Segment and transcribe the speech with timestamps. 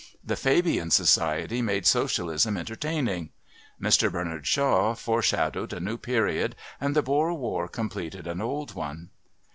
[0.25, 3.29] The Fabian Society made socialism entertaining.
[3.79, 9.11] Mr Bernard Shaw foreshadowed a new period and the Boer War completed an old one.